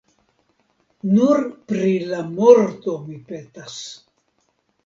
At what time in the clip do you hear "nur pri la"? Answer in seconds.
1.09-2.23